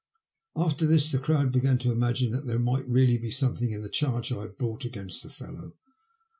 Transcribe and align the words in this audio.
After 0.55 0.87
this, 0.87 1.11
the 1.11 1.19
crowd 1.19 1.51
began 1.51 1.77
to 1.77 1.91
imagine 1.91 2.31
that 2.31 2.47
there 2.47 2.57
might 2.57 2.89
really 2.89 3.19
be 3.19 3.29
something 3.29 3.69
in 3.71 3.83
the 3.83 3.87
charge 3.89 4.31
I 4.31 4.41
had 4.41 4.57
brought 4.57 4.83
against 4.83 5.21
the 5.21 5.29
fellow. 5.29 5.75